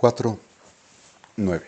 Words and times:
4.9 0.00 1.62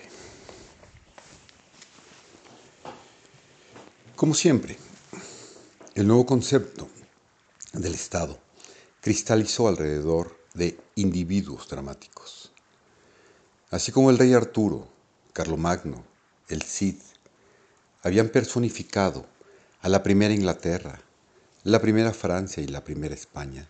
Como 4.16 4.32
siempre, 4.32 4.78
el 5.94 6.06
nuevo 6.06 6.24
concepto 6.24 6.88
del 7.74 7.92
Estado 7.92 8.38
cristalizó 9.02 9.68
alrededor 9.68 10.38
de 10.54 10.80
individuos 10.94 11.68
dramáticos. 11.68 12.52
Así 13.70 13.92
como 13.92 14.08
el 14.08 14.16
rey 14.16 14.32
Arturo, 14.32 14.88
Carlomagno, 15.34 16.02
el 16.48 16.62
Cid, 16.62 17.02
habían 18.02 18.30
personificado 18.30 19.26
a 19.82 19.90
la 19.90 20.02
primera 20.02 20.32
Inglaterra, 20.32 21.02
la 21.64 21.82
primera 21.82 22.14
Francia 22.14 22.62
y 22.62 22.66
la 22.66 22.82
primera 22.82 23.14
España, 23.14 23.68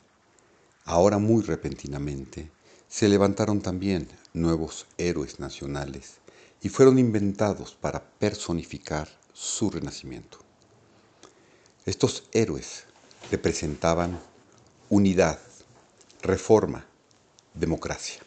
ahora 0.85 1.19
muy 1.19 1.43
repentinamente 1.43 2.49
se 2.93 3.09
levantaron 3.09 3.63
también 3.63 4.07
nuevos 4.35 4.87
héroes 4.99 5.41
nacionales 5.41 6.17
y 6.61 6.69
fueron 6.69 6.99
inventados 6.99 7.75
para 7.75 8.05
personificar 8.05 9.09
su 9.33 9.71
renacimiento. 9.71 10.37
Estos 11.87 12.25
héroes 12.33 12.85
representaban 13.31 14.21
unidad, 14.91 15.39
reforma, 16.21 16.85
democracia. 17.55 18.21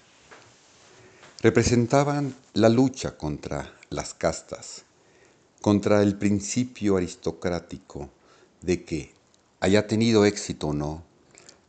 Representaban 1.44 2.36
la 2.54 2.70
lucha 2.70 3.18
contra 3.18 3.72
las 3.92 4.16
castas, 4.16 4.82
contra 5.62 6.02
el 6.02 6.18
principio 6.18 6.98
aristocrático 6.98 8.10
de 8.62 8.84
que, 8.84 9.14
haya 9.60 9.86
tenido 9.86 10.26
éxito 10.26 10.70
o 10.70 10.74
no, 10.74 11.04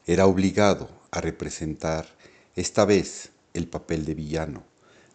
era 0.07 0.25
obligado 0.25 0.89
a 1.11 1.21
representar 1.21 2.16
esta 2.57 2.87
vez 2.87 3.33
el 3.53 3.69
papel 3.69 4.07
de 4.07 4.15
villano, 4.15 4.65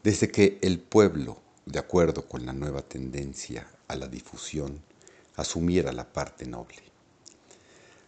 desde 0.04 0.30
que 0.30 0.60
el 0.62 0.80
pueblo, 0.80 1.42
de 1.66 1.80
acuerdo 1.80 2.28
con 2.28 2.46
la 2.46 2.54
nueva 2.54 2.84
tendencia 2.84 3.68
a 3.88 3.96
la 3.96 4.08
difusión, 4.08 4.80
asumiera 5.36 5.92
la 5.92 6.14
parte 6.14 6.46
noble. 6.46 6.78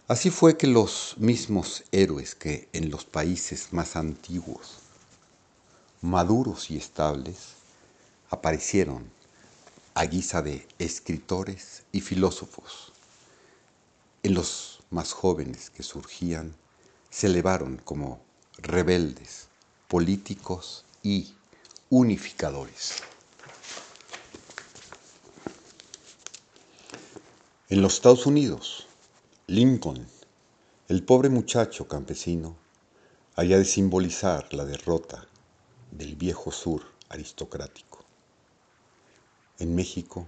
Así 0.08 0.30
fue 0.30 0.56
que 0.56 0.68
los 0.68 1.16
mismos 1.18 1.84
héroes 1.92 2.36
que 2.36 2.70
en 2.74 2.92
los 2.92 3.06
países 3.06 3.74
más 3.74 3.96
antiguos, 3.96 4.78
maduros 6.02 6.70
y 6.70 6.78
estables, 6.78 7.56
aparecieron 8.30 9.10
a 9.96 10.06
guisa 10.06 10.44
de 10.44 10.68
escritores 10.78 11.84
y 11.92 12.02
filósofos, 12.02 12.94
en 14.22 14.36
los 14.36 14.82
más 14.92 15.12
jóvenes 15.12 15.72
que 15.72 15.82
surgían, 15.82 16.56
se 17.10 17.28
elevaron 17.28 17.78
como 17.84 18.22
rebeldes, 18.58 19.48
políticos 19.88 20.86
y 21.02 21.34
unificadores. 21.90 23.04
En 27.70 27.82
los 27.82 27.96
Estados 27.96 28.26
Unidos, 28.26 28.88
Lincoln, 29.48 30.08
el 30.88 31.04
pobre 31.04 31.30
muchacho 31.30 31.88
campesino, 31.88 32.56
había 33.36 33.58
de 33.58 33.66
simbolizar 33.66 34.54
la 34.54 34.66
derrota 34.66 35.28
del 35.92 36.16
viejo 36.16 36.52
sur 36.52 36.84
aristocrático. 37.10 38.06
En 39.60 39.76
México, 39.76 40.28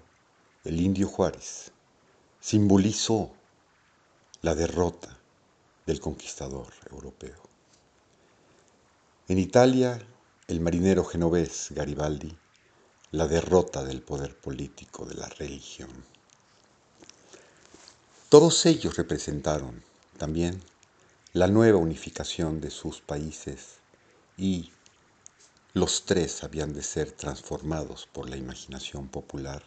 el 0.63 0.81
indio 0.81 1.07
Juárez 1.07 1.71
simbolizó 2.39 3.31
la 4.41 4.55
derrota 4.55 5.17
del 5.85 5.99
conquistador 5.99 6.73
europeo. 6.91 7.54
En 9.27 9.39
Italia, 9.39 9.99
el 10.47 10.59
marinero 10.59 11.03
genovés 11.03 11.69
Garibaldi, 11.71 12.37
la 13.09 13.27
derrota 13.27 13.83
del 13.83 14.03
poder 14.03 14.37
político 14.37 15.03
de 15.03 15.15
la 15.15 15.27
religión. 15.27 15.89
Todos 18.29 18.67
ellos 18.67 18.97
representaron 18.97 19.83
también 20.19 20.61
la 21.33 21.47
nueva 21.47 21.79
unificación 21.79 22.61
de 22.61 22.69
sus 22.69 23.01
países 23.01 23.79
y 24.37 24.71
los 25.73 26.05
tres 26.05 26.43
habían 26.43 26.73
de 26.73 26.83
ser 26.83 27.11
transformados 27.11 28.07
por 28.13 28.29
la 28.29 28.37
imaginación 28.37 29.07
popular 29.07 29.63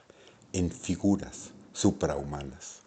en 0.53 0.71
figuras 0.71 1.51
suprahumanas, 1.73 2.83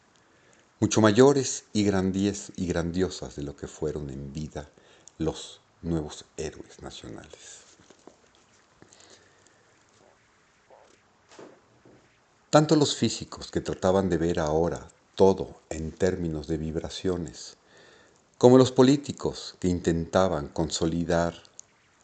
mucho 0.80 1.02
mayores 1.02 1.66
y, 1.74 1.84
grandiosas 1.84 3.36
de 3.36 3.44
lo 3.44 3.58
que 3.58 3.68
fueron 3.68 4.10
en 4.10 4.32
vida 4.32 4.70
los 5.18 5.61
nuevos 5.82 6.26
héroes 6.38 6.82
nacionales. 6.82 7.62
Tanto 12.50 12.76
los 12.76 12.96
físicos 12.96 13.50
que 13.50 13.62
trataban 13.62 14.10
de 14.10 14.18
ver 14.18 14.40
ahora 14.40 14.90
todo 15.16 15.62
en 15.70 15.92
términos 15.92 16.48
de 16.48 16.58
vibraciones, 16.58 17.56
como 18.38 18.58
los 18.58 18.72
políticos 18.72 19.56
que 19.60 19.68
intentaban 19.68 20.48
consolidar 20.48 21.36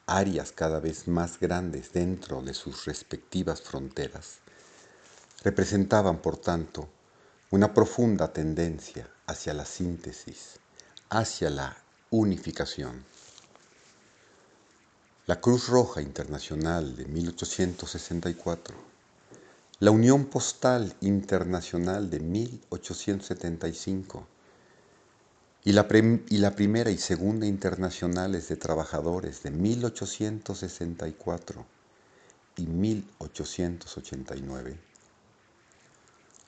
áreas 0.06 0.54
cada 0.54 0.80
vez 0.80 1.08
más 1.08 1.40
grandes 1.40 1.92
dentro 1.92 2.42
de 2.42 2.54
sus 2.54 2.86
respectivas 2.86 3.62
fronteras, 3.62 4.38
representaban, 5.44 6.22
por 6.22 6.38
tanto, 6.38 6.88
una 7.52 7.74
profunda 7.74 8.32
tendencia 8.32 9.09
hacia 9.26 9.54
la 9.54 9.66
síntesis, 9.66 10.59
hacia 11.09 11.50
la 11.50 11.78
unificación. 12.09 13.04
La 15.28 15.40
Cruz 15.42 15.68
Roja 15.68 16.02
Internacional 16.02 16.96
de 16.96 17.04
1864, 17.04 18.78
la 19.80 19.92
Unión 19.92 20.28
Postal 20.28 20.96
Internacional 21.02 22.10
de 22.10 22.22
1875 22.22 24.26
y 25.66 25.74
la, 25.74 25.86
Primera 25.86 26.92
y 26.92 26.98
Segunda 26.98 27.46
Internacionales 27.46 28.48
de 28.48 28.56
Trabajadores 28.56 29.44
de 29.44 29.52
1864 29.52 31.66
y 32.56 32.66
1889 32.66 34.80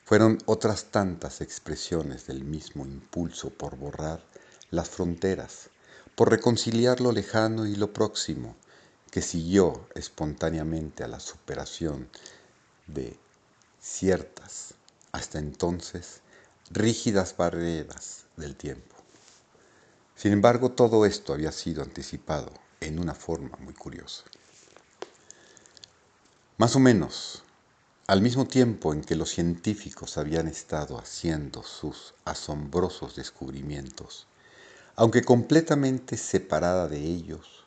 fueron 0.06 0.38
otras 0.46 0.86
tantas 0.86 1.42
expresiones 1.42 2.28
del 2.28 2.46
mismo 2.46 2.86
impulso 2.86 3.50
por 3.50 3.76
borrar 3.76 4.24
las 4.72 4.88
fronteras, 4.88 5.70
por 6.16 6.30
reconciliar 6.30 7.02
lo 7.02 7.12
lejano 7.12 7.66
y 7.66 7.76
lo 7.76 7.92
próximo, 7.92 8.56
que 9.12 9.22
siguió 9.22 9.88
espontáneamente 9.96 11.03
a 11.03 11.08
la 11.08 11.20
superación 11.20 12.09
de 12.88 13.18
ciertas, 13.80 14.75
hasta 15.12 15.40
entonces, 15.40 16.22
rígidas 16.70 17.36
barreras 17.36 18.25
del 18.38 18.56
tiempo. 18.56 18.96
Sin 20.16 20.34
embargo, 20.34 20.72
todo 20.72 21.06
esto 21.06 21.34
había 21.34 21.52
sido 21.52 21.81
anticipado 21.81 22.52
en 22.81 23.00
una 23.00 23.16
forma 23.16 23.58
muy 23.59 23.74
curiosa. 23.74 24.24
Más 26.58 26.75
o 26.75 26.80
menos, 26.80 27.44
al 28.08 28.22
mismo 28.22 28.46
tiempo 28.46 28.92
en 28.94 29.02
que 29.02 29.16
los 29.16 29.30
científicos 29.30 30.18
habían 30.18 30.48
estado 30.48 30.98
haciendo 30.98 31.64
sus 31.64 32.14
asombrosos 32.25 33.16
descubrimientos, 33.16 34.28
aunque 34.96 35.24
completamente 35.24 36.18
separada 36.18 36.88
de 36.88 37.00
ellos, 37.00 37.59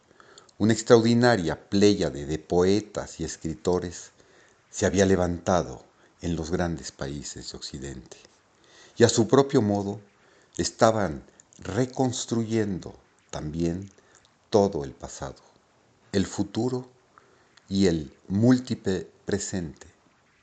una 0.63 0.75
extraordinaria 0.75 1.69
pléyade 1.69 2.25
de 2.25 2.39
poetas 2.39 3.19
y 3.19 3.25
escritores 3.25 4.13
se 4.71 4.87
había 4.87 5.05
levantado 5.05 5.85
en 6.21 6.37
los 6.37 6.53
grandes 6.53 6.93
países 6.93 7.51
de 7.51 7.57
Occidente 7.57 8.17
y 8.97 9.03
a 9.03 9.09
su 9.09 9.27
propio 9.27 9.61
modo 9.61 10.01
estaban 10.57 11.25
reconstruyendo 11.59 12.95
también 13.31 13.91
todo 14.51 14.85
el 14.85 14.93
pasado, 14.93 15.43
el 16.13 16.27
futuro 16.27 16.89
y 17.69 17.89
el 17.89 18.17
múltiple 18.29 19.11
presente 19.25 19.89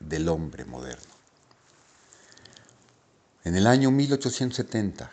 del 0.01 0.27
hombre 0.27 0.65
moderno. 0.65 1.13
En 3.45 3.56
el 3.56 3.68
año 3.68 3.89
1870, 3.89 5.12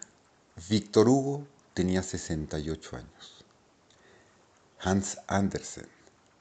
Víctor 0.68 1.08
Hugo 1.08 1.46
tenía 1.74 2.02
68 2.02 2.96
años. 2.96 3.35
Hans 4.78 5.18
Andersen, 5.26 5.88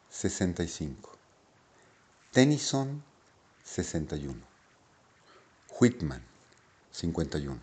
65. 0.10 1.10
Tennyson, 2.32 3.02
61. 3.64 4.44
Whitman, 5.80 6.22
51. 6.92 7.60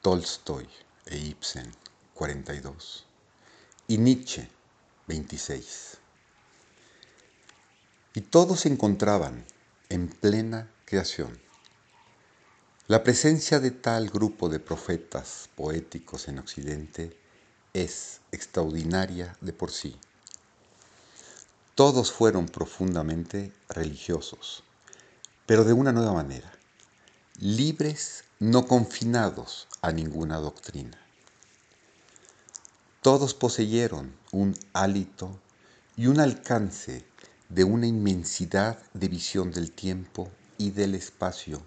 Tolstoy 0.00 0.66
e 1.04 1.18
Ibsen, 1.18 1.70
42. 2.14 3.04
Y 3.88 3.98
Nietzsche, 3.98 4.48
26. 5.06 5.98
Y 8.14 8.22
todos 8.22 8.60
se 8.60 8.70
encontraban 8.70 9.44
en 9.90 10.08
plena 10.08 10.70
creación. 10.86 11.38
La 12.88 13.04
presencia 13.04 13.60
de 13.60 13.70
tal 13.70 14.08
grupo 14.08 14.48
de 14.48 14.60
profetas 14.60 15.50
poéticos 15.54 16.26
en 16.28 16.38
Occidente 16.38 17.25
es 17.76 18.22
extraordinaria 18.32 19.36
de 19.42 19.52
por 19.52 19.70
sí. 19.70 19.96
todos 21.74 22.10
fueron 22.10 22.46
profundamente 22.46 23.52
religiosos, 23.68 24.64
pero 25.44 25.62
de 25.62 25.74
una 25.74 25.92
nueva 25.92 26.14
manera, 26.14 26.50
libres, 27.38 28.24
no 28.38 28.66
confinados 28.66 29.68
a 29.82 29.92
ninguna 29.92 30.38
doctrina. 30.38 30.98
Todos 33.02 33.34
poseyeron 33.34 34.16
un 34.32 34.56
hálito 34.72 35.38
y 35.98 36.06
un 36.06 36.18
alcance 36.18 37.04
de 37.50 37.64
una 37.64 37.86
inmensidad 37.86 38.78
de 38.94 39.08
visión 39.08 39.52
del 39.52 39.70
tiempo 39.70 40.30
y 40.56 40.70
del 40.70 40.94
espacio 40.94 41.60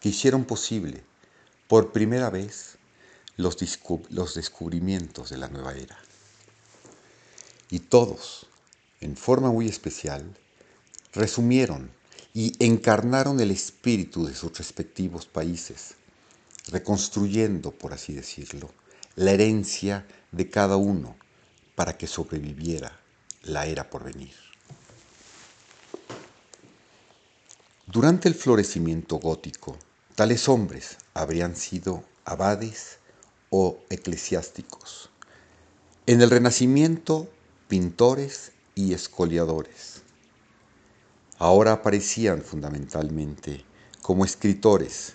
que 0.00 0.08
hicieron 0.08 0.46
posible 0.46 1.04
por 1.68 1.92
primera 1.92 2.30
vez 2.30 2.78
los, 3.36 3.56
los 4.10 4.34
descubrimientos 4.34 5.30
de 5.30 5.38
la 5.38 5.48
nueva 5.48 5.74
era. 5.74 5.98
Y 7.70 7.80
todos, 7.80 8.46
en 9.00 9.16
forma 9.16 9.50
muy 9.50 9.68
especial, 9.68 10.36
resumieron 11.12 11.90
y 12.34 12.52
encarnaron 12.64 13.40
el 13.40 13.50
espíritu 13.50 14.26
de 14.26 14.34
sus 14.34 14.56
respectivos 14.56 15.26
países, 15.26 15.94
reconstruyendo, 16.68 17.70
por 17.72 17.92
así 17.92 18.12
decirlo, 18.12 18.70
la 19.16 19.32
herencia 19.32 20.06
de 20.30 20.48
cada 20.48 20.76
uno 20.76 21.16
para 21.74 21.96
que 21.98 22.06
sobreviviera 22.06 22.98
la 23.42 23.66
era 23.66 23.90
por 23.90 24.04
venir. 24.04 24.34
Durante 27.86 28.28
el 28.28 28.34
florecimiento 28.34 29.16
gótico, 29.16 29.76
tales 30.14 30.48
hombres 30.48 30.96
habrían 31.12 31.56
sido 31.56 32.04
abades 32.24 32.98
o 33.54 33.78
eclesiásticos. 33.90 35.10
En 36.06 36.22
el 36.22 36.30
Renacimiento, 36.30 37.28
pintores 37.68 38.52
y 38.74 38.94
escoliadores. 38.94 40.00
Ahora 41.38 41.72
aparecían 41.72 42.40
fundamentalmente 42.40 43.62
como 44.00 44.24
escritores, 44.24 45.14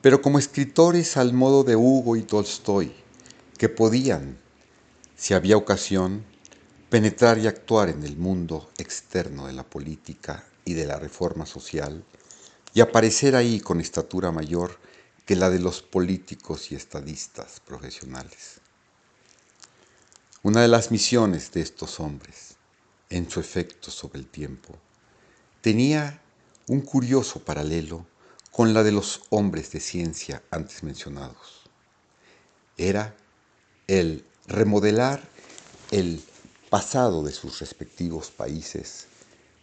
pero 0.00 0.22
como 0.22 0.38
escritores 0.38 1.18
al 1.18 1.34
modo 1.34 1.62
de 1.62 1.76
Hugo 1.76 2.16
y 2.16 2.22
Tolstoy, 2.22 2.94
que 3.58 3.68
podían, 3.68 4.38
si 5.14 5.34
había 5.34 5.58
ocasión, 5.58 6.24
penetrar 6.88 7.38
y 7.38 7.46
actuar 7.46 7.90
en 7.90 8.02
el 8.04 8.16
mundo 8.16 8.70
externo 8.78 9.46
de 9.46 9.52
la 9.52 9.64
política 9.64 10.46
y 10.64 10.72
de 10.72 10.86
la 10.86 10.98
reforma 10.98 11.44
social, 11.44 12.02
y 12.72 12.80
aparecer 12.80 13.36
ahí 13.36 13.60
con 13.60 13.80
estatura 13.80 14.32
mayor 14.32 14.78
que 15.24 15.36
la 15.36 15.50
de 15.50 15.58
los 15.58 15.82
políticos 15.82 16.70
y 16.70 16.74
estadistas 16.74 17.60
profesionales. 17.60 18.60
Una 20.42 20.60
de 20.60 20.68
las 20.68 20.90
misiones 20.90 21.50
de 21.52 21.62
estos 21.62 21.98
hombres, 22.00 22.56
en 23.08 23.30
su 23.30 23.40
efecto 23.40 23.90
sobre 23.90 24.18
el 24.18 24.26
tiempo, 24.26 24.76
tenía 25.62 26.20
un 26.66 26.82
curioso 26.82 27.40
paralelo 27.40 28.06
con 28.50 28.74
la 28.74 28.82
de 28.82 28.92
los 28.92 29.22
hombres 29.30 29.72
de 29.72 29.80
ciencia 29.80 30.42
antes 30.50 30.82
mencionados. 30.82 31.62
Era 32.76 33.16
el 33.86 34.24
remodelar 34.46 35.22
el 35.90 36.22
pasado 36.68 37.22
de 37.22 37.32
sus 37.32 37.60
respectivos 37.60 38.30
países 38.30 39.06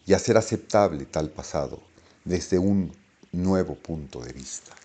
y 0.06 0.14
hacer 0.14 0.38
aceptable 0.38 1.06
tal 1.06 1.30
pasado 1.30 1.82
desde 2.26 2.58
un 2.58 2.92
nuevo 3.32 3.76
punto 3.76 4.22
de 4.22 4.34
vista. 4.34 4.76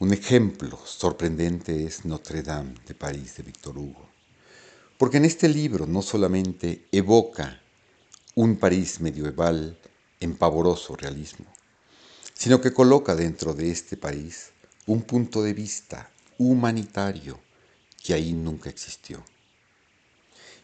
Un 0.00 0.12
ejemplo 0.12 0.76
sorprendente 0.84 1.84
es 1.84 2.04
Notre 2.04 2.42
Dame 2.42 2.74
de 2.84 2.96
París 2.96 3.36
de 3.36 3.44
Victor 3.44 3.78
Hugo, 3.78 4.08
porque 4.98 5.18
en 5.18 5.24
este 5.24 5.48
libro 5.48 5.86
no 5.86 6.02
solamente 6.02 6.84
evoca 6.90 7.62
un 8.34 8.56
París 8.56 9.00
medieval 9.00 9.78
en 10.18 10.36
pavoroso 10.36 10.96
realismo, 10.96 11.46
sino 12.34 12.60
que 12.60 12.72
coloca 12.72 13.14
dentro 13.14 13.54
de 13.54 13.70
este 13.70 13.96
país 13.96 14.50
un 14.86 15.02
punto 15.02 15.44
de 15.44 15.52
vista 15.52 16.10
humanitario 16.38 17.38
que 18.02 18.14
ahí 18.14 18.32
nunca 18.32 18.70
existió. 18.70 19.22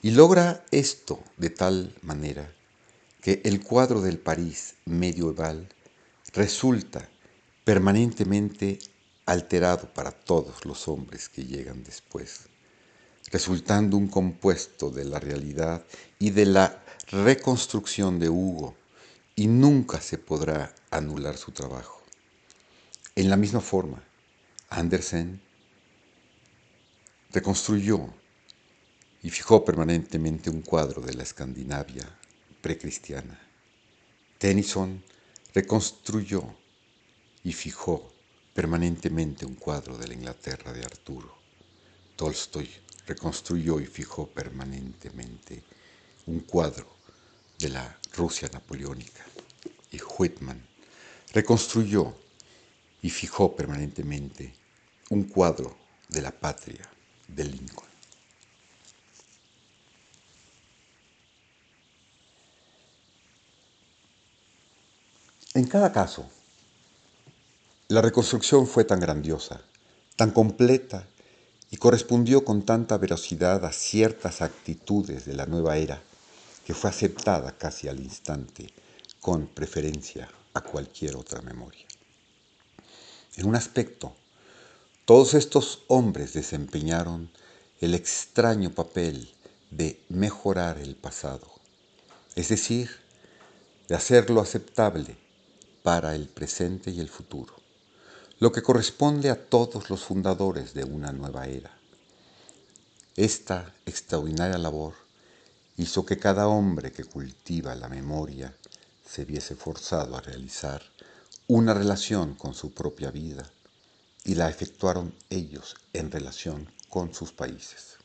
Y 0.02 0.10
logra 0.10 0.64
esto 0.72 1.22
de 1.36 1.50
tal 1.50 1.94
manera 2.02 2.52
que 3.22 3.42
el 3.44 3.62
cuadro 3.62 4.00
del 4.00 4.18
París 4.18 4.74
medieval 4.86 5.68
resulta 6.32 7.08
permanentemente 7.62 8.80
alterado 9.30 9.86
para 9.94 10.10
todos 10.10 10.64
los 10.64 10.88
hombres 10.88 11.28
que 11.28 11.44
llegan 11.44 11.84
después, 11.84 12.48
resultando 13.30 13.96
un 13.96 14.08
compuesto 14.08 14.90
de 14.90 15.04
la 15.04 15.20
realidad 15.20 15.84
y 16.18 16.30
de 16.30 16.46
la 16.46 16.82
reconstrucción 17.12 18.18
de 18.18 18.28
Hugo, 18.28 18.74
y 19.36 19.46
nunca 19.46 20.00
se 20.00 20.18
podrá 20.18 20.74
anular 20.90 21.36
su 21.36 21.52
trabajo. 21.52 22.02
En 23.14 23.30
la 23.30 23.36
misma 23.36 23.60
forma, 23.60 24.02
Andersen 24.68 25.40
reconstruyó 27.30 28.12
y 29.22 29.30
fijó 29.30 29.64
permanentemente 29.64 30.50
un 30.50 30.62
cuadro 30.62 31.02
de 31.02 31.14
la 31.14 31.22
Escandinavia 31.22 32.18
precristiana. 32.60 33.40
Tennyson 34.38 35.04
reconstruyó 35.54 36.42
y 37.44 37.52
fijó 37.52 38.09
permanentemente 38.54 39.46
un 39.46 39.54
cuadro 39.54 39.96
de 39.96 40.08
la 40.08 40.14
Inglaterra 40.14 40.72
de 40.72 40.84
Arturo. 40.84 41.34
Tolstoy 42.16 42.68
reconstruyó 43.06 43.80
y 43.80 43.86
fijó 43.86 44.26
permanentemente 44.26 45.62
un 46.26 46.40
cuadro 46.40 46.86
de 47.58 47.68
la 47.68 47.98
Rusia 48.12 48.48
napoleónica. 48.52 49.24
Y 49.92 50.00
Whitman 50.18 50.62
reconstruyó 51.32 52.14
y 53.02 53.10
fijó 53.10 53.54
permanentemente 53.56 54.54
un 55.10 55.24
cuadro 55.24 55.76
de 56.08 56.22
la 56.22 56.30
patria 56.30 56.88
de 57.28 57.44
Lincoln. 57.44 57.88
En 65.54 65.66
cada 65.66 65.92
caso, 65.92 66.30
la 67.90 68.00
reconstrucción 68.00 68.68
fue 68.68 68.84
tan 68.84 69.00
grandiosa, 69.00 69.62
tan 70.14 70.30
completa 70.30 71.08
y 71.72 71.76
correspondió 71.76 72.44
con 72.44 72.62
tanta 72.62 72.96
veracidad 72.98 73.64
a 73.64 73.72
ciertas 73.72 74.42
actitudes 74.42 75.24
de 75.26 75.34
la 75.34 75.46
nueva 75.46 75.76
era 75.76 76.00
que 76.64 76.72
fue 76.72 76.88
aceptada 76.88 77.58
casi 77.58 77.88
al 77.88 77.98
instante 77.98 78.72
con 79.20 79.48
preferencia 79.48 80.28
a 80.54 80.60
cualquier 80.60 81.16
otra 81.16 81.42
memoria. 81.42 81.84
En 83.34 83.46
un 83.46 83.56
aspecto, 83.56 84.14
todos 85.04 85.34
estos 85.34 85.82
hombres 85.88 86.32
desempeñaron 86.32 87.28
el 87.80 87.94
extraño 87.94 88.70
papel 88.70 89.34
de 89.72 90.00
mejorar 90.08 90.78
el 90.78 90.94
pasado, 90.94 91.48
es 92.36 92.50
decir, 92.50 92.88
de 93.88 93.96
hacerlo 93.96 94.40
aceptable 94.40 95.16
para 95.82 96.14
el 96.14 96.28
presente 96.28 96.92
y 96.92 97.00
el 97.00 97.08
futuro 97.08 97.59
lo 98.40 98.50
que 98.50 98.62
corresponde 98.62 99.28
a 99.28 99.48
todos 99.48 99.90
los 99.90 100.02
fundadores 100.02 100.72
de 100.72 100.84
una 100.84 101.12
nueva 101.12 101.46
era. 101.46 101.70
Esta 103.14 103.74
extraordinaria 103.84 104.56
labor 104.56 104.94
hizo 105.76 106.06
que 106.06 106.18
cada 106.18 106.48
hombre 106.48 106.90
que 106.90 107.04
cultiva 107.04 107.74
la 107.74 107.90
memoria 107.90 108.56
se 109.06 109.26
viese 109.26 109.54
forzado 109.56 110.16
a 110.16 110.22
realizar 110.22 110.82
una 111.48 111.74
relación 111.74 112.34
con 112.34 112.54
su 112.54 112.72
propia 112.72 113.10
vida 113.10 113.44
y 114.24 114.36
la 114.36 114.48
efectuaron 114.48 115.12
ellos 115.28 115.76
en 115.92 116.10
relación 116.10 116.72
con 116.88 117.12
sus 117.12 117.32
países. 117.32 117.98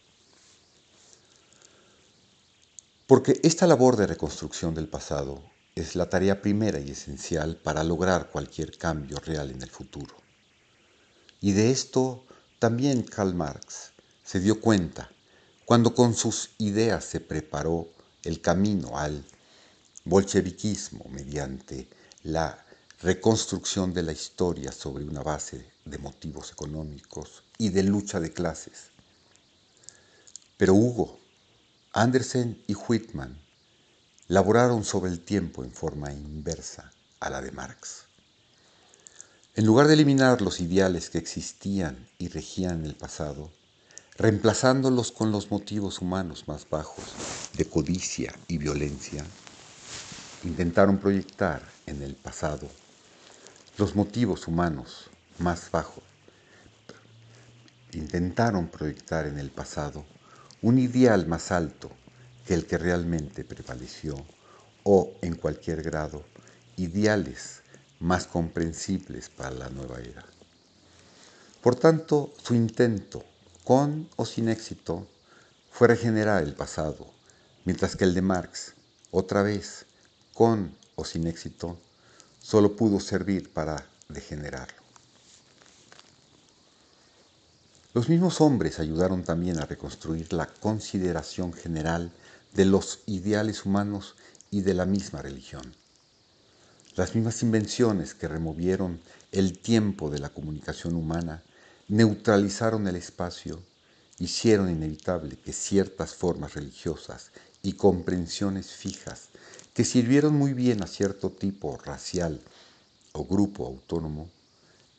Porque 3.08 3.39
esta 3.42 3.68
labor 3.68 3.96
de 3.96 4.08
reconstrucción 4.08 4.75
del 4.75 4.89
pasado 4.89 5.42
es 5.75 5.96
la 5.96 6.10
tarea 6.10 6.42
primera 6.42 6.82
y 6.82 6.92
esencial 6.92 7.56
para 7.56 7.86
lograr 7.86 8.32
cualquier 8.32 8.77
cambio 8.77 9.18
real 9.20 9.51
en 9.51 9.62
el 9.62 9.70
futuro. 9.70 10.25
Y 11.46 11.54
de 11.54 11.70
esto 11.70 12.25
también 12.58 13.04
Karl 13.04 13.36
Marx 13.36 13.92
se 14.24 14.40
dio 14.40 14.60
cuenta 14.60 15.12
cuando 15.64 15.94
con 15.94 16.16
sus 16.16 16.50
ideas 16.58 17.06
se 17.06 17.20
preparó 17.20 17.88
el 18.24 18.42
camino 18.42 18.98
al 18.98 19.24
bolcheviquismo 20.06 21.06
mediante 21.12 21.88
la 22.24 22.66
reconstrucción 23.04 23.94
de 23.94 24.02
la 24.02 24.12
historia 24.12 24.72
sobre 24.72 25.04
una 25.04 25.22
base 25.22 25.70
de 25.86 26.00
motivos 26.00 26.52
económicos 26.52 27.44
y 27.60 27.70
de 27.70 27.84
lucha 27.84 28.20
de 28.20 28.34
clases. 28.34 28.90
Pero 30.58 30.74
Hugo, 30.74 31.20
Andersen 31.94 32.64
y 32.66 32.74
Whitman 32.74 33.40
laboraron 34.30 34.84
sobre 34.84 35.12
el 35.12 35.24
tiempo 35.24 35.64
en 35.64 35.72
forma 35.72 36.12
inversa 36.12 36.92
a 37.20 37.30
la 37.30 37.40
de 37.40 37.52
Marx. 37.52 38.05
En 39.58 39.66
lugar 39.66 39.88
de 39.88 39.94
eliminar 39.94 40.42
los 40.42 40.60
ideales 40.60 41.10
que 41.10 41.18
existían 41.18 41.96
y 42.18 42.28
regían 42.28 42.84
el 42.84 42.94
pasado, 42.94 43.50
reemplazándolos 44.18 45.14
con 45.14 45.32
los 45.32 45.50
motivos 45.50 46.02
humanos 46.02 46.44
más 46.50 46.70
bajos 46.70 47.06
de 47.54 47.64
codicia 47.64 48.36
y 48.50 48.58
violencia, 48.58 49.26
intentaron 50.44 50.98
proyectar 50.98 51.62
en 51.86 52.02
el 52.02 52.16
pasado 52.16 52.68
los 53.78 53.96
motivos 53.96 54.46
humanos 54.50 55.10
más 55.40 55.72
bajos. 55.72 56.04
Intentaron 57.94 58.68
proyectar 58.68 59.26
en 59.26 59.40
el 59.40 59.52
pasado 59.52 60.04
un 60.64 60.80
ideal 60.80 61.28
más 61.28 61.54
alto 61.54 61.90
que 62.46 62.56
el 62.56 62.66
que 62.66 62.78
realmente 62.78 63.46
prevaleció 63.46 64.18
o, 64.84 65.14
en 65.22 65.36
cualquier 65.36 65.82
grado, 65.82 66.26
ideales 66.76 67.62
más 68.06 68.28
comprensibles 68.28 69.30
para 69.30 69.52
la 69.52 69.70
nueva 69.70 70.00
era. 70.00 70.24
Por 71.62 71.76
tanto, 71.76 72.34
su 72.44 72.54
intento 72.54 73.24
con 73.66 74.08
o 74.16 74.26
sin 74.26 74.48
éxito, 74.48 75.08
fue 75.72 75.88
regenerar 75.88 76.44
el 76.44 76.54
pasado, 76.54 77.08
mientras 77.66 77.96
que 77.96 78.04
el 78.04 78.14
de 78.14 78.22
Marx, 78.22 78.76
otra 79.10 79.42
vez, 79.42 79.88
con 80.36 80.78
o 80.94 81.04
sin 81.04 81.26
éxito, 81.26 81.76
solo 82.40 82.76
pudo 82.76 83.00
servir 83.00 83.52
para 83.52 83.88
degenerarlo. 84.08 84.78
Los 87.96 88.08
mismos 88.08 88.40
hombres 88.40 88.80
ayudaron 88.80 89.24
también 89.24 89.58
a 89.58 89.66
reconstruir 89.66 90.32
la 90.32 90.46
consideración 90.46 91.52
general 91.52 92.12
de 92.54 92.66
los 92.66 93.00
ideales 93.08 93.66
humanos 93.66 94.16
y 94.52 94.62
de 94.62 94.76
la 94.76 94.86
misma 94.86 95.24
religión. 95.24 95.76
Las 96.96 97.14
mismas 97.14 97.44
invenciones 97.44 98.14
que 98.14 98.30
removieron 98.30 99.02
el 99.34 99.60
tiempo 99.60 100.10
de 100.10 100.20
la 100.20 100.30
comunicación 100.30 100.96
humana 100.96 101.44
neutralizaron 101.90 102.88
el 102.88 102.96
espacio, 102.96 103.62
hicieron 104.18 104.70
inevitable 104.70 105.36
que 105.36 105.52
ciertas 105.52 106.16
formas 106.16 106.54
religiosas 106.54 107.32
y 107.62 107.74
comprensiones 107.74 108.72
fijas 108.72 109.28
que 109.74 109.84
sirvieron 109.84 110.36
muy 110.36 110.54
bien 110.54 110.82
a 110.84 110.88
cierto 110.88 111.32
tipo 111.32 111.75
racial 111.75 112.40
o 113.12 113.25
grupo 113.25 113.68
autónomo 113.68 114.30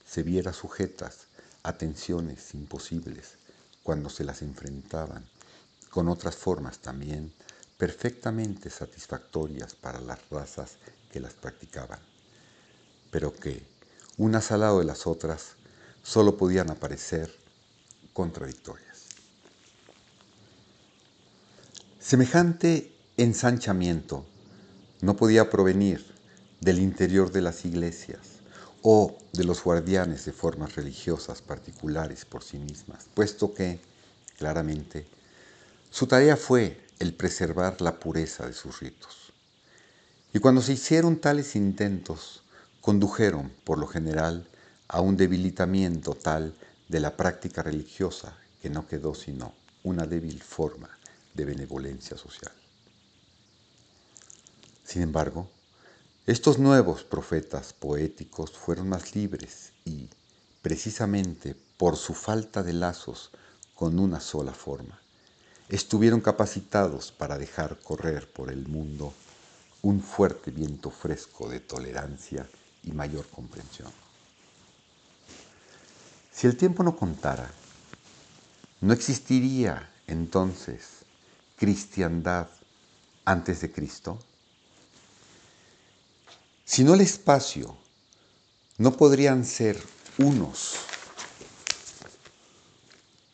se 0.06 0.22
viera 0.22 0.52
sujetas 0.52 1.28
a 1.62 1.78
tensiones 1.78 2.52
imposibles 2.52 3.36
cuando 3.82 4.10
se 4.10 4.24
las 4.24 4.42
enfrentaban 4.42 5.24
con 5.88 6.10
otras 6.10 6.36
formas 6.36 6.78
también 6.80 7.32
perfectamente 7.78 8.68
satisfactorias 8.68 9.74
para 9.74 10.02
las 10.02 10.18
razas 10.28 10.72
que 11.16 11.20
las 11.20 11.32
practicaban, 11.32 11.98
pero 13.10 13.34
que, 13.34 13.62
unas 14.18 14.52
al 14.52 14.60
lado 14.60 14.80
de 14.80 14.84
las 14.84 15.06
otras, 15.06 15.54
solo 16.02 16.36
podían 16.36 16.68
aparecer 16.68 17.34
contradictorias. 18.12 19.06
Semejante 21.98 22.92
ensanchamiento 23.16 24.26
no 25.00 25.16
podía 25.16 25.48
provenir 25.48 26.04
del 26.60 26.80
interior 26.80 27.32
de 27.32 27.40
las 27.40 27.64
iglesias 27.64 28.20
o 28.82 29.16
de 29.32 29.44
los 29.44 29.64
guardianes 29.64 30.26
de 30.26 30.32
formas 30.32 30.76
religiosas 30.76 31.40
particulares 31.40 32.26
por 32.26 32.44
sí 32.44 32.58
mismas, 32.58 33.06
puesto 33.14 33.54
que, 33.54 33.80
claramente, 34.36 35.06
su 35.90 36.06
tarea 36.06 36.36
fue 36.36 36.78
el 36.98 37.14
preservar 37.14 37.80
la 37.80 37.98
pureza 37.98 38.46
de 38.46 38.52
sus 38.52 38.80
ritos. 38.80 39.25
Y 40.36 40.38
cuando 40.38 40.60
se 40.60 40.74
hicieron 40.74 41.16
tales 41.16 41.56
intentos, 41.56 42.42
condujeron, 42.82 43.50
por 43.64 43.78
lo 43.78 43.86
general, 43.86 44.46
a 44.86 45.00
un 45.00 45.16
debilitamiento 45.16 46.14
tal 46.14 46.54
de 46.88 47.00
la 47.00 47.16
práctica 47.16 47.62
religiosa 47.62 48.36
que 48.60 48.68
no 48.68 48.86
quedó 48.86 49.14
sino 49.14 49.54
una 49.82 50.04
débil 50.04 50.42
forma 50.42 50.90
de 51.32 51.46
benevolencia 51.46 52.18
social. 52.18 52.52
Sin 54.84 55.00
embargo, 55.00 55.48
estos 56.26 56.58
nuevos 56.58 57.02
profetas 57.02 57.72
poéticos 57.72 58.50
fueron 58.50 58.90
más 58.90 59.14
libres 59.14 59.72
y, 59.86 60.10
precisamente 60.60 61.56
por 61.78 61.96
su 61.96 62.12
falta 62.12 62.62
de 62.62 62.74
lazos 62.74 63.30
con 63.74 63.98
una 63.98 64.20
sola 64.20 64.52
forma, 64.52 65.00
estuvieron 65.70 66.20
capacitados 66.20 67.10
para 67.10 67.38
dejar 67.38 67.78
correr 67.78 68.30
por 68.30 68.52
el 68.52 68.68
mundo 68.68 69.14
un 69.86 70.02
fuerte 70.02 70.50
viento 70.50 70.90
fresco 70.90 71.48
de 71.48 71.60
tolerancia 71.60 72.44
y 72.82 72.90
mayor 72.90 73.24
comprensión. 73.28 73.92
Si 76.32 76.48
el 76.48 76.56
tiempo 76.56 76.82
no 76.82 76.96
contara, 76.96 77.48
no 78.80 78.92
existiría 78.92 79.88
entonces 80.08 81.04
cristiandad 81.54 82.48
antes 83.24 83.60
de 83.60 83.70
Cristo. 83.70 84.18
Si 86.64 86.82
no 86.82 86.94
el 86.94 87.00
espacio, 87.00 87.76
no 88.78 88.96
podrían 88.96 89.44
ser 89.44 89.80
unos 90.18 90.74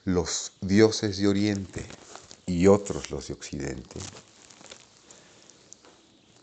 los 0.05 0.53
dioses 0.61 1.17
de 1.17 1.29
Oriente 1.29 1.87
y 2.45 2.67
otros 2.67 3.11
los 3.11 3.29
de 3.29 3.33
Occidente. 3.33 3.99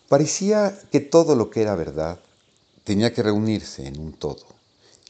Parecía 0.09 0.75
que 0.91 0.99
todo 0.99 1.35
lo 1.35 1.51
que 1.51 1.61
era 1.61 1.75
verdad 1.75 2.19
tenía 2.83 3.13
que 3.13 3.21
reunirse 3.21 3.85
en 3.85 3.99
un 3.99 4.13
todo 4.13 4.47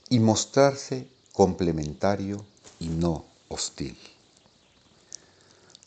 y 0.09 0.19
mostrarse 0.19 1.07
complementario 1.31 2.45
y 2.81 2.89
no 2.89 3.25
hostil. 3.47 3.97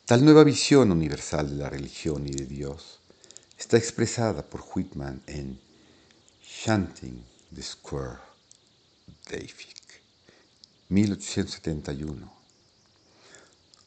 Tal 0.07 0.25
nueva 0.25 0.45
visión 0.45 0.91
universal 0.91 1.51
de 1.51 1.57
la 1.57 1.69
religión 1.69 2.27
y 2.27 2.33
de 2.33 2.47
Dios 2.47 3.01
está 3.59 3.77
expresada 3.77 4.43
por 4.43 4.65
Whitman 4.75 5.23
en 5.27 5.61
Chanting 6.65 7.23
the 7.55 7.63
Square, 7.63 8.19
David, 9.31 9.77
1871, 10.89 12.33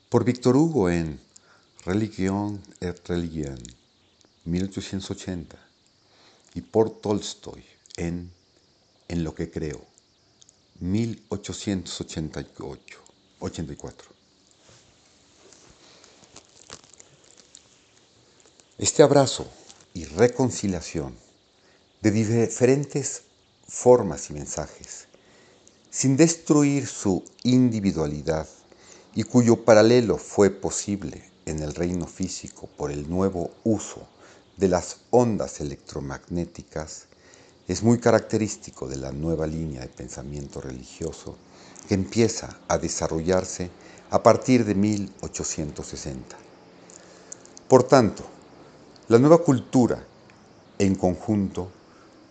por 0.07 0.23
Víctor 0.23 0.55
Hugo 0.55 0.89
en 0.89 1.19
Religión 1.83 2.61
et 2.79 3.07
Religion, 3.07 3.57
1880, 4.45 5.57
y 6.53 6.61
por 6.61 7.01
Tolstoy 7.01 7.65
en 7.97 8.31
En 9.07 9.23
lo 9.23 9.35
que 9.35 9.51
creo, 9.51 9.85
1888, 10.79 12.99
84. 13.39 14.09
Este 18.79 19.03
abrazo 19.03 19.47
y 19.93 20.05
reconciliación 20.05 21.15
de 22.01 22.09
diferentes 22.11 23.21
formas 23.67 24.31
y 24.31 24.33
mensajes, 24.33 25.05
sin 25.91 26.17
destruir 26.17 26.87
su 26.87 27.23
individualidad 27.43 28.49
y 29.13 29.21
cuyo 29.23 29.63
paralelo 29.63 30.17
fue 30.17 30.49
posible 30.49 31.29
en 31.45 31.59
el 31.59 31.75
reino 31.75 32.07
físico 32.07 32.67
por 32.75 32.91
el 32.91 33.07
nuevo 33.09 33.51
uso 33.63 34.07
de 34.57 34.67
las 34.67 34.97
ondas 35.09 35.59
electromagnéticas, 35.59 37.05
es 37.67 37.83
muy 37.83 37.99
característico 37.99 38.87
de 38.87 38.97
la 38.97 39.11
nueva 39.11 39.47
línea 39.47 39.81
de 39.81 39.87
pensamiento 39.87 40.61
religioso 40.61 41.35
que 41.87 41.95
empieza 41.95 42.59
a 42.67 42.77
desarrollarse 42.77 43.69
a 44.11 44.21
partir 44.23 44.65
de 44.65 44.75
1860. 44.75 46.37
Por 47.67 47.83
tanto, 47.83 48.23
la 49.07 49.19
nueva 49.19 49.39
cultura 49.39 50.05
en 50.77 50.95
conjunto 50.95 51.69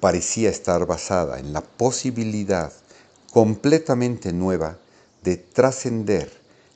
parecía 0.00 0.50
estar 0.50 0.86
basada 0.86 1.38
en 1.38 1.52
la 1.52 1.60
posibilidad 1.62 2.72
completamente 3.32 4.32
nueva 4.32 4.78
de 5.22 5.36
trascender 5.36 6.30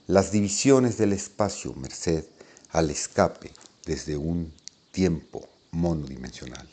las 0.07 0.33
divisiones 0.33 0.99
del 0.99 1.12
espacio 1.12 1.75
merced 1.75 2.25
al 2.71 2.90
escape 2.90 3.52
desde 3.87 4.17
un 4.17 4.52
tiempo 4.90 5.49
monodimensional. 5.71 6.68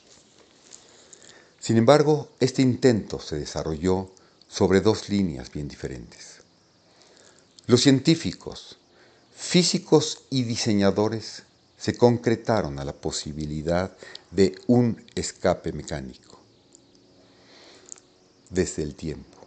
Sin 1.59 1.77
embargo, 1.77 2.29
este 2.39 2.61
intento 2.61 3.19
se 3.19 3.39
desarrolló 3.39 4.11
sobre 4.47 4.81
dos 4.81 5.09
líneas 5.09 5.51
bien 5.51 5.67
diferentes. 5.67 6.41
Los 7.67 7.81
científicos, 7.81 8.77
físicos 9.35 10.21
y 10.29 10.43
diseñadores 10.43 11.43
se 11.77 11.97
concretaron 11.97 12.79
a 12.79 12.85
la 12.85 12.93
posibilidad 12.93 13.95
de 14.31 14.55
un 14.67 15.03
escape 15.15 15.71
mecánico 15.71 16.39
desde 18.49 18.83
el 18.83 18.95
tiempo, 18.95 19.39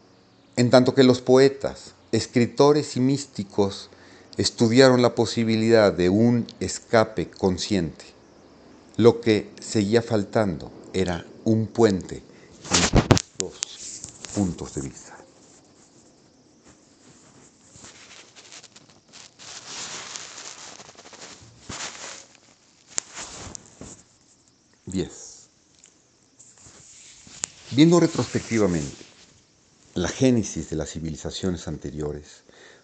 en 0.56 0.70
tanto 0.70 0.94
que 0.94 1.04
los 1.04 1.20
poetas, 1.20 1.92
escritores 2.12 2.96
y 2.96 3.00
místicos 3.00 3.90
estudiaron 4.36 5.02
la 5.02 5.14
posibilidad 5.14 5.92
de 5.92 6.08
un 6.08 6.46
escape 6.60 7.30
consciente. 7.30 8.17
Lo 8.98 9.20
que 9.20 9.52
seguía 9.60 10.02
faltando 10.02 10.72
era 10.92 11.24
un 11.44 11.68
puente 11.68 12.20
entre 12.74 13.18
dos 13.38 13.54
puntos 14.34 14.74
de 14.74 14.80
vista. 14.80 15.16
Diez. 24.84 25.46
Viendo 27.70 28.00
retrospectivamente 28.00 29.04
la 29.94 30.08
génesis 30.08 30.70
de 30.70 30.76
las 30.76 30.90
civilizaciones 30.90 31.68
anteriores, 31.68 32.42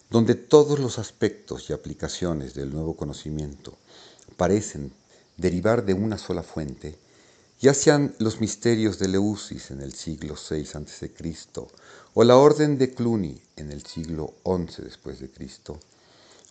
donde 0.09 0.35
todos 0.35 0.79
los 0.79 0.97
aspectos 0.97 1.69
y 1.69 1.73
aplicaciones 1.73 2.53
del 2.53 2.71
nuevo 2.71 2.95
conocimiento 2.95 3.77
parecen 4.37 4.93
derivar 5.37 5.85
de 5.85 5.93
una 5.93 6.17
sola 6.17 6.43
fuente, 6.43 6.97
ya 7.59 7.73
sean 7.73 8.13
los 8.19 8.41
misterios 8.41 8.99
de 8.99 9.07
Leusis 9.07 9.71
en 9.71 9.81
el 9.81 9.93
siglo 9.93 10.35
VI 10.35 10.67
a.C. 10.73 11.11
o 12.13 12.23
la 12.23 12.37
orden 12.37 12.77
de 12.77 12.93
Cluny 12.93 13.41
en 13.55 13.71
el 13.71 13.85
siglo 13.85 14.33
XI 14.45 14.83
después 14.83 15.19
de 15.19 15.29
Cristo, 15.29 15.79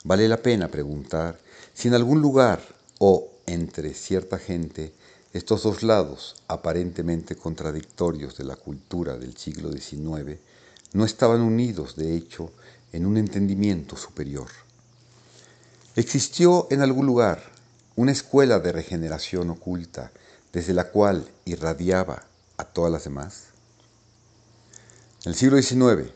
vale 0.04 0.28
la 0.28 0.38
pena 0.38 0.68
preguntar 0.68 1.38
si 1.72 1.88
en 1.88 1.94
algún 1.94 2.20
lugar 2.20 2.62
o 2.98 3.30
entre 3.46 3.94
cierta 3.94 4.38
gente 4.38 4.92
estos 5.32 5.64
dos 5.64 5.82
lados 5.82 6.36
aparentemente 6.48 7.36
contradictorios 7.36 8.36
de 8.36 8.44
la 8.44 8.56
cultura 8.56 9.16
del 9.16 9.36
siglo 9.36 9.72
XIX 9.72 10.38
no 10.92 11.04
estaban 11.04 11.40
unidos, 11.40 11.96
de 11.96 12.16
hecho, 12.16 12.52
en 12.92 13.04
un 13.04 13.16
entendimiento 13.16 13.96
superior. 13.96 14.46
Existió 15.96 16.68
en 16.70 16.82
algún 16.82 17.06
lugar 17.06 17.53
una 17.96 18.12
escuela 18.12 18.58
de 18.58 18.72
regeneración 18.72 19.50
oculta 19.50 20.10
desde 20.52 20.72
la 20.72 20.90
cual 20.90 21.28
irradiaba 21.44 22.24
a 22.56 22.64
todas 22.64 22.90
las 22.90 23.04
demás. 23.04 23.44
En 25.24 25.32
el 25.32 25.34
siglo 25.36 25.60
XIX, 25.60 26.10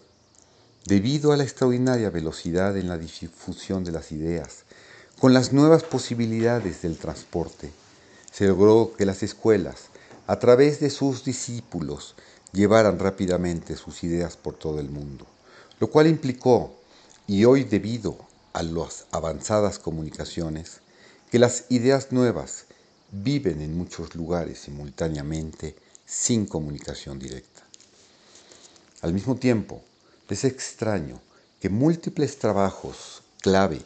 debido 0.87 1.33
a 1.33 1.37
la 1.37 1.45
extraordinaria 1.45 2.11
velocidad 2.11 2.77
en 2.77 2.89
la 2.89 2.99
difusión 2.99 3.85
de 3.85 3.93
las 3.93 4.11
ideas, 4.11 4.65
con 5.21 5.35
las 5.35 5.53
nuevas 5.53 5.83
posibilidades 5.83 6.83
del 6.83 6.99
transporte, 6.99 7.71
se 8.33 8.47
logró 8.47 8.93
que 8.97 9.07
las 9.07 9.23
escuelas, 9.23 9.87
a 10.27 10.39
través 10.39 10.81
de 10.81 10.91
sus 10.91 11.25
discípulos, 11.25 12.15
llevaran 12.53 12.99
rápidamente 12.99 13.77
sus 13.77 14.05
ideas 14.05 14.37
por 14.37 14.55
todo 14.55 14.81
el 14.81 14.91
mundo, 14.91 15.27
lo 15.81 15.91
cual 15.91 16.07
implicó, 16.07 16.75
y 17.27 17.45
hoy 17.45 17.65
debido 17.65 18.17
a 18.53 18.63
las 18.63 19.07
avanzadas 19.11 19.79
comunicaciones, 19.79 20.81
que 21.31 21.39
las 21.39 21.65
ideas 21.69 22.13
nuevas 22.13 22.65
viven 23.11 23.61
en 23.61 23.77
muchos 23.77 24.15
lugares 24.15 24.61
simultáneamente 24.61 25.77
sin 26.07 26.47
comunicación 26.47 27.19
directa. 27.19 27.63
Al 29.03 29.13
mismo 29.13 29.37
tiempo, 29.37 29.83
es 30.29 30.45
extraño 30.45 31.21
que 31.61 31.69
múltiples 31.69 32.39
trabajos 32.39 33.23
clave 33.41 33.81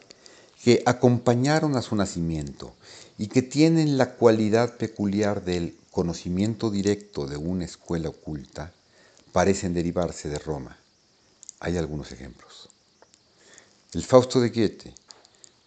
que 0.62 0.82
acompañaron 0.86 1.76
a 1.76 1.82
su 1.82 1.96
nacimiento 1.96 2.74
y 3.18 3.28
que 3.28 3.42
tienen 3.42 3.98
la 3.98 4.14
cualidad 4.14 4.76
peculiar 4.76 5.44
del 5.44 5.76
conocimiento 5.90 6.70
directo 6.70 7.26
de 7.26 7.36
una 7.36 7.64
escuela 7.64 8.08
oculta, 8.08 8.72
parecen 9.32 9.74
derivarse 9.74 10.28
de 10.28 10.38
Roma. 10.38 10.78
Hay 11.60 11.76
algunos 11.76 12.12
ejemplos. 12.12 12.68
El 13.92 14.04
Fausto 14.04 14.40
de 14.40 14.48
Goethe 14.48 14.94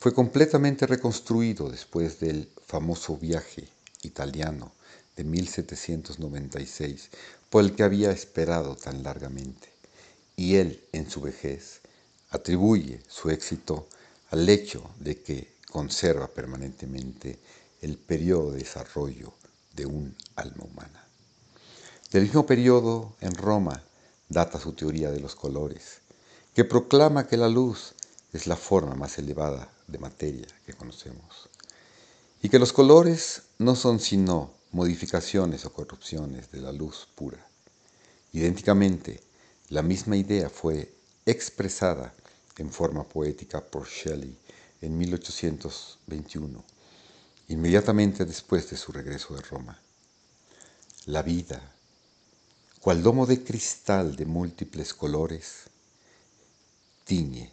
fue 0.06 0.14
completamente 0.14 0.86
reconstruido 0.86 1.68
después 1.68 2.20
del 2.20 2.48
famoso 2.68 3.18
viaje 3.18 3.68
italiano 4.04 4.72
de 5.18 5.24
1796 5.24 7.10
por 7.50 7.64
el 7.64 7.76
que 7.76 7.82
había 7.82 8.12
esperado 8.12 8.76
tan 8.76 9.02
largamente, 9.02 9.68
y 10.36 10.58
él, 10.58 10.80
en 10.92 11.10
su 11.10 11.22
vejez, 11.22 11.80
atribuye 12.30 13.02
su 13.08 13.32
éxito 13.32 13.88
al 14.30 14.48
hecho 14.48 14.88
de 15.00 15.24
que 15.24 15.56
conserva 15.72 16.28
permanentemente 16.28 17.40
el 17.82 17.98
periodo 17.98 18.52
de 18.52 18.60
desarrollo 18.60 19.34
de 19.74 19.88
un 19.88 20.16
alma 20.36 20.66
humana. 20.66 21.04
Del 22.12 22.26
mismo 22.26 22.46
periodo, 22.46 23.16
en 23.22 23.34
Roma, 23.34 23.82
data 24.30 24.60
su 24.60 24.74
teoría 24.74 25.10
de 25.10 25.20
los 25.20 25.34
colores, 25.34 26.02
que 26.54 26.64
proclama 26.64 27.26
que 27.26 27.38
la 27.38 27.50
luz 27.50 27.96
es 28.34 28.46
la 28.46 28.56
forma 28.56 28.94
más 28.94 29.18
elevada 29.18 29.72
de 29.88 29.98
materia 29.98 30.48
que 30.66 30.74
conocemos, 30.74 31.50
y 32.42 32.50
que 32.50 32.60
los 32.60 32.74
colores 32.74 33.44
no 33.58 33.76
son 33.76 34.00
sino 34.00 34.54
modificaciones 34.72 35.66
o 35.66 35.74
corrupciones 35.74 36.52
de 36.52 36.62
la 36.62 36.72
luz 36.72 37.08
pura. 37.16 37.46
Idénticamente, 38.34 39.22
la 39.70 39.82
misma 39.82 40.18
idea 40.18 40.50
fue 40.50 40.94
expresada 41.26 42.14
en 42.58 42.72
forma 42.72 43.04
poética 43.04 43.62
por 43.62 43.88
Shelley 43.88 44.38
en 44.82 44.98
1821 44.98 46.76
inmediatamente 47.48 48.26
después 48.26 48.70
de 48.70 48.78
su 48.78 48.92
regreso 48.92 49.36
de 49.36 49.42
Roma. 49.42 49.80
La 51.06 51.22
vida, 51.22 51.62
cual 52.82 53.04
domo 53.04 53.26
de 53.26 53.44
cristal 53.44 54.16
de 54.16 54.26
múltiples 54.26 54.94
colores, 54.94 55.66
tiñe 57.04 57.52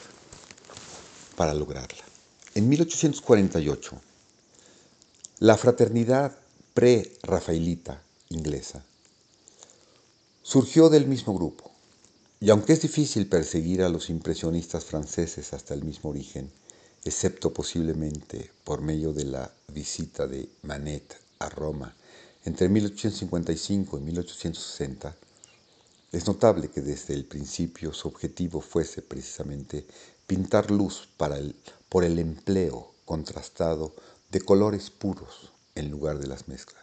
para 1.35 1.55
lograrla. 1.55 2.05
En 2.55 2.69
1848, 2.69 4.01
la 5.41 5.57
fraternidad 5.57 6.39
pre-rafaelita 6.73 8.05
inglesa. 8.29 8.85
Surgió 10.41 10.89
del 10.89 11.09
mismo 11.09 11.35
grupo, 11.35 11.73
y 12.39 12.49
aunque 12.51 12.75
es 12.75 12.83
difícil 12.83 13.27
perseguir 13.27 13.83
a 13.83 13.89
los 13.89 14.09
impresionistas 14.09 14.85
franceses 14.85 15.53
hasta 15.53 15.75
el 15.75 15.83
mismo 15.83 16.11
origen, 16.11 16.49
excepto 17.05 17.53
posiblemente 17.53 18.51
por 18.65 18.81
medio 18.81 19.13
de 19.13 19.25
la 19.25 19.51
visita 19.69 20.27
de 20.27 20.49
Manet 20.63 21.17
a 21.39 21.49
Roma 21.49 21.95
entre 22.45 22.69
1855 22.69 23.99
y 23.99 24.01
1860, 24.01 25.15
es 26.13 26.27
notable 26.27 26.69
que 26.69 26.81
desde 26.81 27.15
el 27.15 27.25
principio 27.25 27.93
su 27.93 28.09
objetivo 28.09 28.61
fuese 28.61 29.03
precisamente 29.03 29.87
pintar 30.27 30.71
luz 30.71 31.09
para 31.17 31.37
el, 31.37 31.55
por 31.89 32.05
el 32.05 32.19
empleo 32.19 32.93
contrastado 33.05 33.95
de 34.31 34.41
colores 34.41 34.91
puros 34.91 35.53
en 35.75 35.91
lugar 35.91 36.19
de 36.19 36.29
las 36.29 36.49
mezclas. 36.49 36.81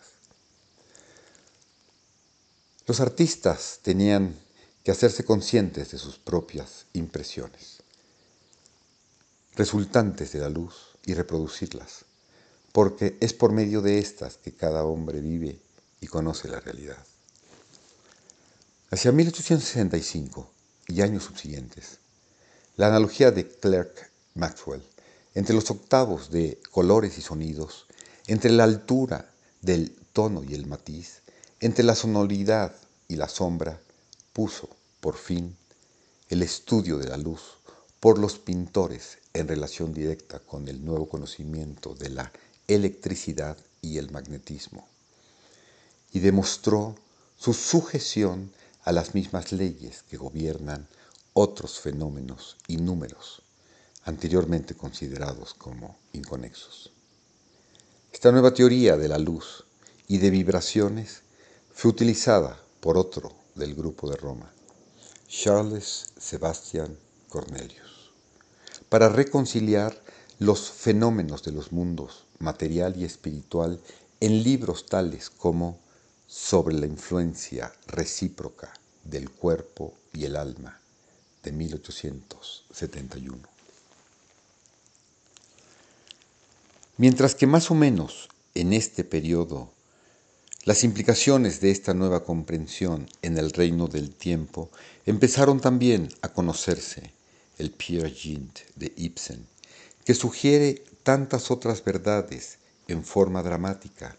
Los 2.85 2.99
artistas 2.99 3.79
tenían 3.81 4.35
que 4.83 4.91
hacerse 4.91 5.25
conscientes 5.25 5.91
de 5.91 5.97
sus 5.97 6.17
propias 6.17 6.85
impresiones, 6.93 7.76
resultantes 9.57 10.31
de 10.31 10.39
la 10.39 10.49
luz, 10.49 10.87
y 11.07 11.13
reproducirlas, 11.13 12.05
porque 12.73 13.17
es 13.21 13.33
por 13.33 13.53
medio 13.53 13.81
de 13.81 13.97
estas 13.97 14.37
que 14.37 14.51
cada 14.51 14.83
hombre 14.83 15.21
vive 15.21 15.57
y 16.01 16.07
conoce 16.07 16.49
la 16.49 16.59
realidad. 16.59 16.97
Hacia 18.91 19.13
1865 19.13 20.51
y 20.89 21.01
años 21.01 21.23
subsiguientes, 21.23 21.99
la 22.75 22.87
analogía 22.87 23.31
de 23.31 23.47
Clerk 23.47 24.11
Maxwell 24.35 24.83
entre 25.33 25.55
los 25.55 25.71
octavos 25.71 26.29
de 26.29 26.59
colores 26.71 27.17
y 27.17 27.21
sonidos, 27.21 27.87
entre 28.27 28.51
la 28.51 28.65
altura 28.65 29.31
del 29.61 29.95
tono 30.11 30.43
y 30.43 30.55
el 30.55 30.65
matiz, 30.65 31.21
entre 31.61 31.85
la 31.85 31.95
sonoridad 31.95 32.75
y 33.07 33.15
la 33.15 33.29
sombra, 33.29 33.79
puso, 34.33 34.69
por 34.99 35.15
fin, 35.15 35.55
el 36.29 36.41
estudio 36.41 36.97
de 36.97 37.07
la 37.07 37.17
luz 37.17 37.56
por 37.99 38.19
los 38.19 38.37
pintores 38.37 39.17
en 39.33 39.47
relación 39.47 39.93
directa 39.93 40.39
con 40.39 40.67
el 40.67 40.83
nuevo 40.83 41.09
conocimiento 41.09 41.95
de 41.95 42.09
la 42.09 42.31
electricidad 42.67 43.57
y 43.81 43.97
el 43.97 44.11
magnetismo, 44.11 44.87
y 46.11 46.19
demostró 46.19 46.95
su 47.37 47.53
sujeción 47.53 48.51
a 48.83 48.91
las 48.91 49.13
mismas 49.13 49.51
leyes 49.51 50.03
que 50.09 50.17
gobiernan 50.17 50.87
otros 51.33 51.79
fenómenos 51.79 52.57
y 52.67 52.77
números 52.77 53.41
anteriormente 54.05 54.73
considerados 54.73 55.53
como 55.53 55.97
inconexos. 56.13 56.91
Esta 58.11 58.31
nueva 58.31 58.53
teoría 58.53 58.95
de 58.95 59.09
la 59.09 59.17
luz 59.17 59.65
y 60.07 60.17
de 60.19 60.29
vibraciones 60.29 61.23
fue 61.73 61.91
utilizada 61.91 62.57
por 62.79 62.97
otro 62.97 63.33
del 63.55 63.75
grupo 63.75 64.09
de 64.09 64.15
Roma, 64.15 64.51
Charles 65.27 66.13
Sebastian 66.17 66.97
Cornelius, 67.29 68.11
para 68.89 69.09
reconciliar 69.09 70.01
los 70.39 70.69
fenómenos 70.71 71.43
de 71.43 71.51
los 71.51 71.71
mundos 71.71 72.25
material 72.39 72.95
y 72.97 73.05
espiritual 73.05 73.79
en 74.19 74.43
libros 74.43 74.85
tales 74.85 75.29
como 75.29 75.79
Sobre 76.29 76.75
la 76.75 76.87
influencia 76.87 77.71
recíproca 77.87 78.73
del 79.05 79.31
cuerpo 79.31 79.93
y 80.11 80.25
el 80.25 80.35
alma 80.35 80.77
de 81.41 81.53
1871. 81.53 83.37
Mientras 86.97 87.33
que 87.33 87.47
más 87.47 87.71
o 87.71 87.75
menos 87.75 88.27
en 88.55 88.73
este 88.73 89.05
periodo 89.05 89.71
las 90.65 90.83
implicaciones 90.83 91.61
de 91.61 91.71
esta 91.71 91.93
nueva 91.93 92.25
comprensión 92.25 93.07
en 93.21 93.37
el 93.37 93.51
reino 93.51 93.87
del 93.87 94.13
tiempo 94.13 94.69
empezaron 95.05 95.61
también 95.61 96.09
a 96.21 96.33
conocerse 96.33 97.13
el 97.57 97.71
Pierre 97.71 98.11
Gint 98.11 98.59
de 98.75 98.93
Ibsen, 98.95 99.45
que 100.05 100.13
sugiere 100.13 100.83
tantas 101.03 101.51
otras 101.51 101.83
verdades 101.83 102.57
en 102.87 103.03
forma 103.03 103.43
dramática, 103.43 104.15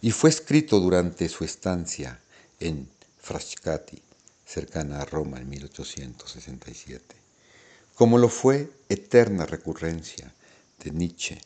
y 0.00 0.10
fue 0.10 0.30
escrito 0.30 0.80
durante 0.80 1.28
su 1.28 1.44
estancia 1.44 2.20
en 2.60 2.88
Frascati, 3.20 4.02
cercana 4.44 5.00
a 5.00 5.04
Roma 5.04 5.38
en 5.38 5.48
1867, 5.48 7.16
como 7.94 8.18
lo 8.18 8.28
fue 8.28 8.70
Eterna 8.88 9.46
Recurrencia 9.46 10.32
de 10.82 10.90
Nietzsche 10.90 11.40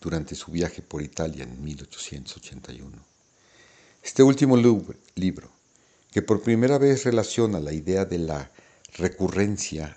durante 0.00 0.34
su 0.34 0.50
viaje 0.50 0.82
por 0.82 1.02
Italia 1.02 1.44
en 1.44 1.62
1881. 1.62 2.90
Este 4.02 4.22
último 4.22 4.56
libro, 4.56 5.50
que 6.10 6.22
por 6.22 6.42
primera 6.42 6.78
vez 6.78 7.04
relaciona 7.04 7.60
la 7.60 7.72
idea 7.72 8.04
de 8.04 8.18
la 8.18 8.50
recurrencia 8.96 9.96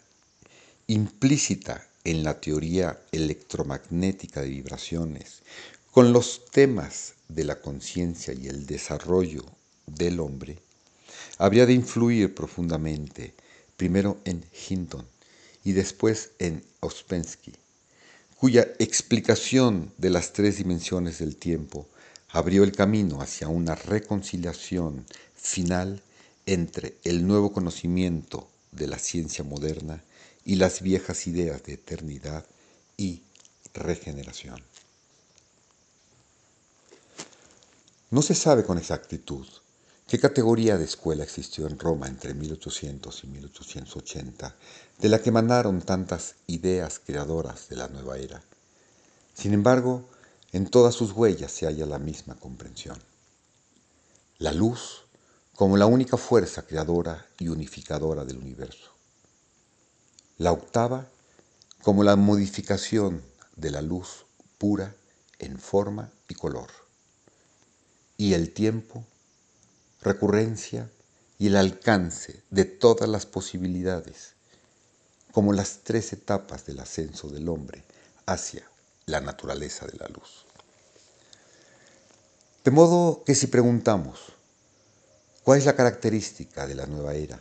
implícita 0.87 1.87
en 2.03 2.23
la 2.23 2.41
teoría 2.41 2.99
electromagnética 3.11 4.41
de 4.41 4.49
vibraciones 4.49 5.41
con 5.91 6.11
los 6.11 6.45
temas 6.51 7.13
de 7.29 7.45
la 7.45 7.61
conciencia 7.61 8.33
y 8.33 8.47
el 8.47 8.65
desarrollo 8.65 9.45
del 9.85 10.19
hombre, 10.19 10.57
habría 11.37 11.65
de 11.65 11.73
influir 11.73 12.33
profundamente 12.33 13.33
primero 13.77 14.17
en 14.25 14.43
Hinton 14.67 15.05
y 15.63 15.73
después 15.73 16.31
en 16.39 16.63
Ouspensky, 16.81 17.53
cuya 18.37 18.67
explicación 18.79 19.93
de 19.97 20.09
las 20.09 20.33
tres 20.33 20.57
dimensiones 20.57 21.19
del 21.19 21.37
tiempo 21.37 21.87
abrió 22.29 22.63
el 22.63 22.73
camino 22.73 23.21
hacia 23.21 23.47
una 23.47 23.75
reconciliación 23.75 25.05
final 25.35 26.01
entre 26.45 26.97
el 27.03 27.25
nuevo 27.25 27.53
conocimiento 27.53 28.49
de 28.71 28.87
la 28.87 28.97
ciencia 28.97 29.43
moderna 29.43 30.03
y 30.45 30.55
las 30.55 30.81
viejas 30.81 31.27
ideas 31.27 31.63
de 31.63 31.73
eternidad 31.73 32.45
y 32.97 33.23
regeneración. 33.73 34.61
No 38.11 38.21
se 38.21 38.35
sabe 38.35 38.63
con 38.63 38.77
exactitud 38.77 39.47
qué 40.07 40.19
categoría 40.19 40.77
de 40.77 40.85
escuela 40.85 41.23
existió 41.23 41.65
en 41.67 41.79
Roma 41.79 42.07
entre 42.07 42.33
1800 42.33 43.23
y 43.23 43.27
1880, 43.27 44.55
de 44.99 45.09
la 45.09 45.19
que 45.19 45.29
emanaron 45.29 45.81
tantas 45.81 46.35
ideas 46.45 46.99
creadoras 46.99 47.69
de 47.69 47.77
la 47.77 47.87
nueva 47.87 48.17
era. 48.17 48.43
Sin 49.33 49.53
embargo, 49.53 50.07
en 50.51 50.67
todas 50.67 50.93
sus 50.93 51.11
huellas 51.11 51.51
se 51.51 51.65
halla 51.65 51.87
la 51.87 51.97
misma 51.97 52.35
comprensión. 52.35 52.99
La 54.37 54.51
luz 54.51 55.05
como 55.55 55.77
la 55.77 55.87
única 55.87 56.17
fuerza 56.17 56.63
creadora 56.67 57.27
y 57.39 57.47
unificadora 57.47 58.25
del 58.25 58.37
universo. 58.37 58.92
La 60.43 60.51
octava 60.51 61.07
como 61.83 62.03
la 62.03 62.17
modificación 62.17 63.23
de 63.55 63.71
la 63.71 63.81
luz 63.81 64.25
pura 64.57 64.93
en 65.39 65.57
forma 65.57 66.11
y 66.27 66.33
color. 66.33 66.67
Y 68.17 68.33
el 68.33 68.51
tiempo, 68.51 69.05
recurrencia 70.01 70.89
y 71.39 71.47
el 71.47 71.55
alcance 71.55 72.43
de 72.49 72.65
todas 72.65 73.07
las 73.07 73.25
posibilidades, 73.25 74.33
como 75.31 75.53
las 75.53 75.79
tres 75.85 76.11
etapas 76.11 76.65
del 76.65 76.81
ascenso 76.81 77.29
del 77.29 77.47
hombre 77.47 77.85
hacia 78.25 78.69
la 79.05 79.21
naturaleza 79.21 79.87
de 79.87 79.97
la 79.97 80.09
luz. 80.09 80.43
De 82.65 82.71
modo 82.71 83.23
que 83.23 83.33
si 83.33 83.47
preguntamos, 83.47 84.19
¿cuál 85.45 85.59
es 85.59 85.65
la 85.65 85.77
característica 85.77 86.67
de 86.67 86.75
la 86.75 86.85
nueva 86.85 87.13
era 87.13 87.39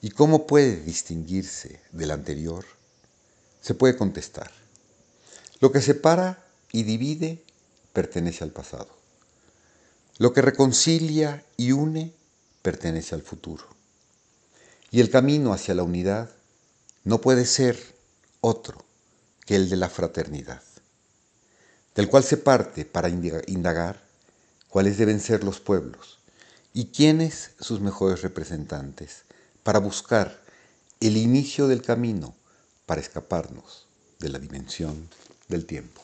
y 0.00 0.10
cómo 0.10 0.46
puede 0.46 0.76
distinguirse 0.82 1.80
de 1.92 2.06
la 2.06 2.14
anterior? 2.14 2.64
Se 3.60 3.74
puede 3.74 3.96
contestar. 3.96 4.50
Lo 5.60 5.72
que 5.72 5.82
separa 5.82 6.44
y 6.72 6.84
divide 6.84 7.42
pertenece 7.92 8.44
al 8.44 8.50
pasado. 8.50 8.88
Lo 10.18 10.32
que 10.32 10.42
reconcilia 10.42 11.44
y 11.56 11.72
une 11.72 12.12
pertenece 12.62 13.14
al 13.14 13.22
futuro. 13.22 13.64
Y 14.90 15.00
el 15.00 15.10
camino 15.10 15.52
hacia 15.52 15.74
la 15.74 15.82
unidad 15.82 16.30
no 17.04 17.20
puede 17.20 17.44
ser 17.44 17.78
otro 18.40 18.84
que 19.44 19.56
el 19.56 19.68
de 19.68 19.76
la 19.76 19.88
fraternidad 19.88 20.62
del 21.98 22.08
cual 22.08 22.22
se 22.22 22.36
parte 22.36 22.84
para 22.84 23.08
indagar 23.08 24.00
cuáles 24.68 24.98
deben 24.98 25.18
ser 25.18 25.42
los 25.42 25.58
pueblos 25.58 26.20
y 26.72 26.92
quiénes 26.92 27.50
sus 27.58 27.80
mejores 27.80 28.22
representantes 28.22 29.24
para 29.68 29.80
buscar 29.80 30.40
el 30.98 31.18
inicio 31.18 31.68
del 31.68 31.82
camino 31.82 32.34
para 32.86 33.02
escaparnos 33.02 33.86
de 34.18 34.30
la 34.30 34.38
dimensión 34.38 35.10
del 35.48 35.66
tiempo. 35.66 36.00